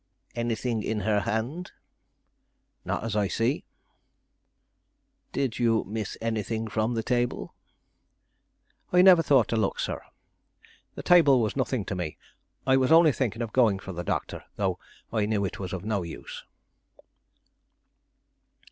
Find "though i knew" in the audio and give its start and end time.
14.55-15.45